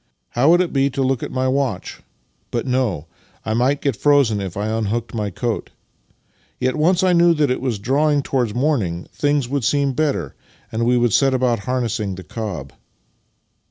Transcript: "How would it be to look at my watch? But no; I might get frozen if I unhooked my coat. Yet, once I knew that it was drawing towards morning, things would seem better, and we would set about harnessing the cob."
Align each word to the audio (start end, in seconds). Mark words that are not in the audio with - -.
"How 0.29 0.49
would 0.49 0.61
it 0.61 0.73
be 0.73 0.89
to 0.89 1.03
look 1.03 1.21
at 1.21 1.31
my 1.31 1.47
watch? 1.47 2.01
But 2.49 2.65
no; 2.65 3.05
I 3.45 3.53
might 3.53 3.81
get 3.81 3.95
frozen 3.95 4.41
if 4.41 4.57
I 4.57 4.65
unhooked 4.67 5.13
my 5.13 5.29
coat. 5.29 5.69
Yet, 6.59 6.75
once 6.75 7.03
I 7.03 7.13
knew 7.13 7.35
that 7.35 7.51
it 7.51 7.61
was 7.61 7.77
drawing 7.77 8.23
towards 8.23 8.55
morning, 8.55 9.07
things 9.13 9.47
would 9.47 9.63
seem 9.63 9.93
better, 9.93 10.33
and 10.71 10.87
we 10.87 10.97
would 10.97 11.13
set 11.13 11.35
about 11.35 11.59
harnessing 11.69 12.15
the 12.15 12.23
cob." 12.23 12.73